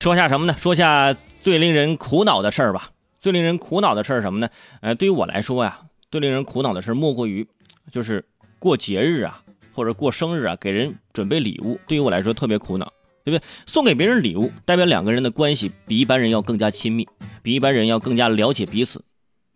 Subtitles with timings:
[0.00, 0.54] 说下什么呢？
[0.60, 2.90] 说下最令人苦恼的事儿吧。
[3.20, 4.48] 最令人苦恼的事儿什么呢？
[4.80, 7.48] 呃，对于我来说呀，最令人苦恼的事莫过于，
[7.90, 8.24] 就是
[8.60, 9.42] 过节日啊，
[9.74, 12.92] 或者过生日啊，给人准备礼物，对于我来说特别苦恼，
[13.24, 13.44] 对不对？
[13.66, 17.08] 送给别人礼物，代表两个人的关系比一般人要更加亲密，
[17.42, 19.02] 比一般人要更加了解彼此，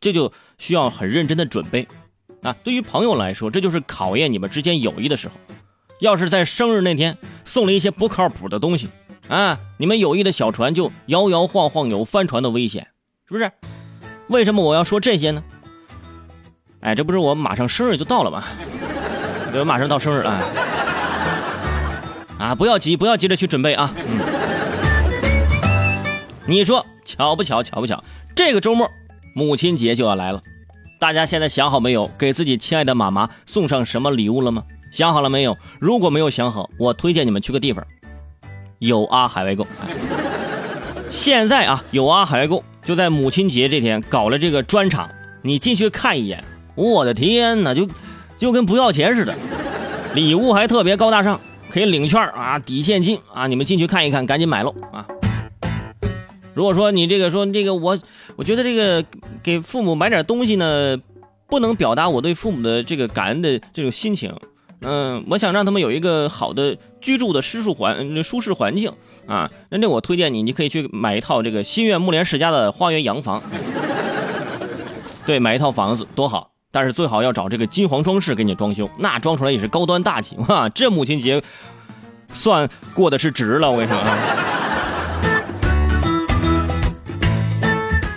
[0.00, 1.86] 这就需要很认真的准备
[2.42, 2.56] 啊。
[2.64, 5.34] 对于朋友来说，这就是考验你们之间友谊的时候。
[6.00, 8.88] 要是在生日那天送了一些不靠谱的东西。
[9.30, 12.88] 啊，你们友谊的小船就摇摇晃晃，有翻船的危险，
[13.28, 13.52] 是不是？
[14.26, 15.44] 为什么我要说这些呢？
[16.80, 18.42] 哎，这不是我马上生日就到了吗？
[19.52, 20.30] 对，马上到生日了。
[22.40, 23.94] 啊，不要急，不要急着去准备啊。
[23.96, 24.18] 嗯。
[26.46, 27.62] 你说巧不巧？
[27.62, 28.02] 巧不巧？
[28.34, 28.90] 这个周末
[29.36, 30.40] 母亲节就要来了，
[30.98, 32.10] 大家现在想好没有？
[32.18, 34.64] 给自己亲爱的妈妈送上什么礼物了吗？
[34.90, 35.56] 想好了没有？
[35.78, 37.86] 如果没有想好，我推荐你们去个地方。
[38.80, 39.66] 有啊，海外购。
[41.10, 45.10] 现在啊，有啊，海外购就在母亲节这天搞了这个专场，
[45.42, 46.42] 你进去看一眼，
[46.76, 47.86] 我的天哪，就
[48.38, 49.34] 就跟不要钱似的，
[50.14, 51.38] 礼物还特别高大上，
[51.70, 55.06] 可以领券啊，抵现金啊，你们进去看一看，赶紧买喽啊！
[56.54, 57.98] 如果说你这个说这个我，
[58.36, 59.04] 我觉得这个
[59.42, 60.96] 给父母买点东西呢，
[61.48, 64.34] 不能表达我对父母的这个感恩的这种心情。
[64.82, 68.90] 嗯，我想让他们有一个好的居住的舒适环舒适环境
[69.26, 69.50] 啊。
[69.68, 73.42] 那这我推荐你，你可以去买一套这个新苑木莲世家的花园洋房。
[75.26, 80.66] 对，买一套房子多好，但是最好要找这个金黄装饰给你装修，那装出来也是高端大气哇！
[80.70, 81.42] 这母亲节
[82.32, 84.00] 算过的是值了，我跟你说。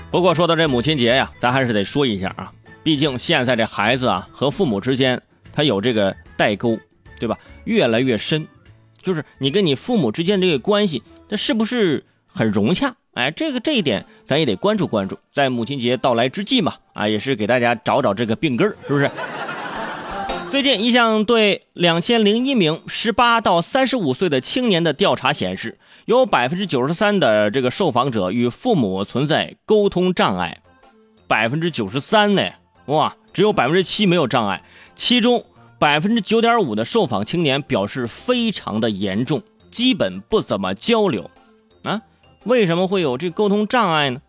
[0.10, 2.54] 不过说到这母亲节呀，咱还是得说一下啊，
[2.84, 6.16] 毕竟现在这孩子啊和父母之间他有这个。
[6.38, 6.78] 代沟，
[7.20, 7.38] 对吧？
[7.66, 8.48] 越来越深，
[9.02, 12.96] 就是你跟你父母之间这个关系，这是不是很融洽？
[13.14, 15.20] 哎，这个这一点咱也得关注关注。
[15.32, 19.12] 在母亲节到来之际嘛，啊，也是给大家找找这个病根儿，是不是？
[20.50, 30.62] 最近一项对两千零一名十八到三十五岁的青年的调查显示，有百分之九十三的这个受访者与父母存在沟通障碍，
[31.28, 32.52] 百分之九十三呢，
[32.88, 34.64] 哇，只有百分之七没有障碍，
[34.96, 35.46] 其中。
[35.84, 41.30] 百分之九点五的受访青年表示非常的严重，基本不怎么交流，
[41.84, 42.02] 啊，
[42.46, 44.22] 为什么会有这沟通障碍呢？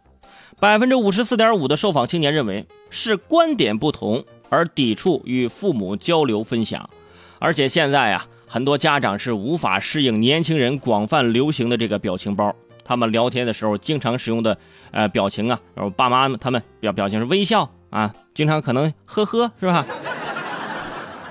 [0.59, 6.91] 百分之五十四点五的受访青年认为是观点不同而抵触与父母交流分享，
[7.39, 12.53] 而且现在啊，很多家长是无法适应年轻人广泛流行的这个表情包，
[12.85, 14.59] 他们聊天的时候经常使用的
[14.91, 19.87] 呃表情啊，然后爸妈他们表表情是微笑啊，经常可能呵呵是吧？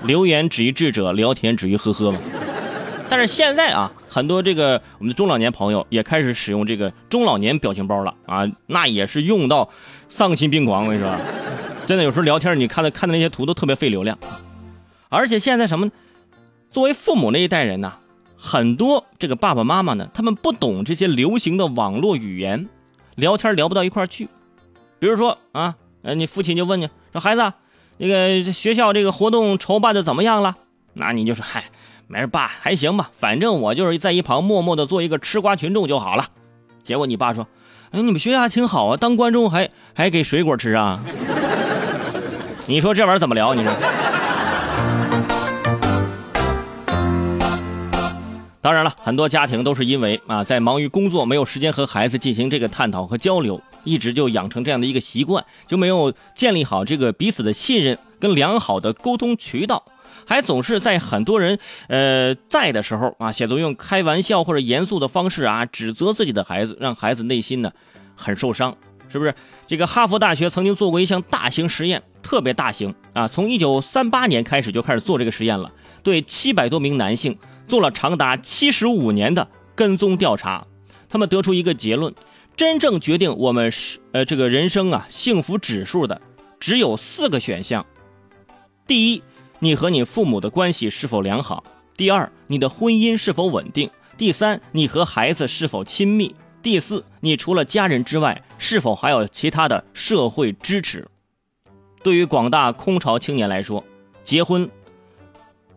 [0.04, 2.18] 留言止于智者，聊天止于呵呵嘛。
[3.08, 9.68] 但是现在啊，很多这个我们的中老年朋友也开始使用这个中老年表情包了啊，那也是用到
[10.08, 10.84] 丧心病狂。
[10.84, 11.14] 我跟你说，
[11.86, 14.18] 真的有时候聊天，你看的看的那些图都特别费流量。
[15.08, 15.92] 而且现在什么呢？
[16.70, 17.92] 作为父母那一代人呢，
[18.36, 22.68] 很多这个爸爸妈妈呢，他们不懂这些流行的网络语言，
[23.14, 24.28] 聊天聊不到一块去。
[24.98, 27.52] 比如说啊，呃，你父亲就问你说：“孩子。”
[27.96, 30.56] 那个学校这个活动筹办的怎么样了？
[30.94, 31.64] 那你就说，嗨，
[32.08, 36.26] 没事，爸还行吧，反正我就是在一旁默默的做一个吃瓜群众就好了。
[36.82, 37.46] 结果你爸说，
[37.92, 41.00] 哎，你们学校还挺好啊，当观众还还给水果吃啊？
[42.66, 43.54] 你说这玩意儿怎么聊？
[43.54, 43.72] 你说？
[48.60, 53.60] 当然了，很多家庭都是因为啊，在忙于工作，没有时间和孩子进行这个探讨和交流。
[53.84, 59.84] 一直就养成这样的一个习惯，就没有建立好这个彼此的信任跟良好的沟通渠道，
[60.26, 61.58] 还总是在很多人
[61.88, 67.70] 呃在的时候啊，写作用开玩笑或者严肃的方式啊，指责自己的孩子，让孩子内心呢
[68.14, 68.76] 很受伤，
[69.08, 69.34] 是不是？
[69.66, 75.72] 这个哈佛大学曾经做过一项大型实验，特别大型啊，从一九三八年开始就开始做这个实验了，
[76.02, 80.66] 对七百多名男性做了长达七十五年的跟踪调查，
[81.08, 82.14] 他们得出一个结论。
[82.56, 86.20] 真正决定我们是呃这个人生啊幸福指数的，
[86.60, 87.84] 只有四个选项：
[88.86, 89.22] 第一，
[89.58, 91.64] 你和你父母的关系是否良好；
[91.96, 101.08] 第二，你的婚姻是否稳定；第三，你和孩子是否亲密；第四，你除了家人之外，是否还有其他的社会支持。
[102.04, 103.82] 对于广大空巢青年来说，
[104.22, 104.70] 结婚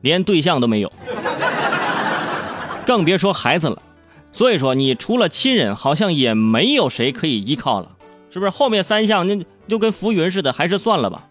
[0.01, 0.91] 连对象都没有，
[2.85, 3.81] 更别说孩子了。
[4.37, 7.93] 所以说，你除了亲人，好像也没有谁可以依靠了，
[8.29, 8.51] 是不是？
[8.51, 11.27] 后面三项那就跟浮云似的，还是算了吧。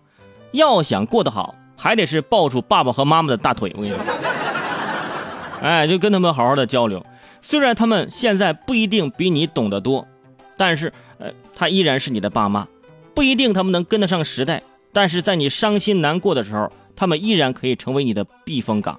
[0.50, 3.72] 要想过得好，还得是抱住爸爸和妈妈的大腿。
[3.76, 4.04] 我跟你说，
[5.62, 7.06] 哎，就跟他们好好的交流。
[7.40, 10.04] 虽然他们现在不一定比你懂得多，
[10.56, 12.66] 但是呃，他依然是你的爸妈，
[13.14, 18.98] 不一定他们能跟得上时代，但是在你伤心难过的时候，他们依然可以成为你的避风港。